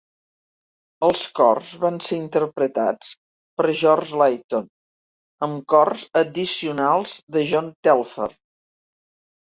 [1.07, 3.11] Els cors van ser interpretats
[3.61, 4.65] per George Layton,
[5.49, 8.29] amb cors addicionals de John Telfer.